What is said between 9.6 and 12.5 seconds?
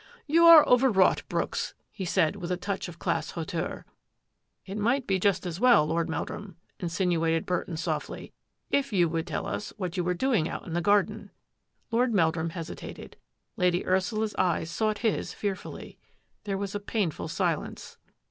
what you were doing out in the garden." Lord Meldrum